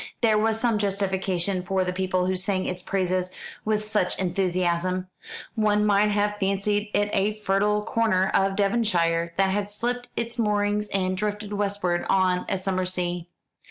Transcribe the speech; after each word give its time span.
There 0.21 0.39
was 0.39 0.59
some 0.59 0.79
justification 0.79 1.61
for 1.61 1.85
the 1.85 1.93
people 1.93 2.25
who 2.25 2.35
sang 2.35 2.65
its 2.65 2.81
praises 2.81 3.29
with 3.63 3.83
such 3.83 4.17
enthusiasm. 4.17 5.09
One 5.53 5.85
might 5.85 6.09
have 6.09 6.37
fancied 6.39 6.89
it 6.95 7.11
a 7.13 7.35
fertile 7.41 7.83
corner 7.83 8.31
of 8.33 8.55
Devonshire 8.55 9.35
that 9.37 9.51
had 9.51 9.69
slipped 9.69 10.07
its 10.17 10.39
moorings 10.39 10.87
and 10.87 11.15
drifted 11.15 11.53
westward 11.53 12.07
on 12.09 12.47
a 12.49 12.57
summer 12.57 12.83
sea. 12.85 13.29